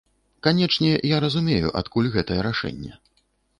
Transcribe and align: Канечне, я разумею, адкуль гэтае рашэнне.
Канечне, 0.45 0.89
я 1.15 1.19
разумею, 1.27 1.75
адкуль 1.83 2.11
гэтае 2.17 2.41
рашэнне. 2.51 3.01